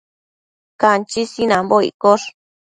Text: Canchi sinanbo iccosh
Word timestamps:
Canchi 0.81 1.21
sinanbo 1.33 1.77
iccosh 1.89 2.27